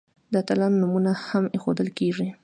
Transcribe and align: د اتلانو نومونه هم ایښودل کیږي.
د 0.31 0.33
اتلانو 0.41 0.79
نومونه 0.81 1.11
هم 1.27 1.43
ایښودل 1.53 1.89
کیږي. 1.97 2.27